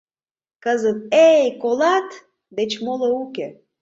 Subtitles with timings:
[0.63, 0.99] Кызыт
[1.29, 2.07] «эй, колат!»
[2.57, 3.47] деч моло уке.